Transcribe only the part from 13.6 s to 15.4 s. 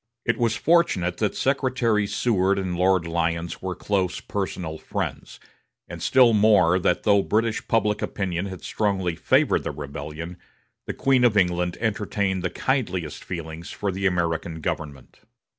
for the American government.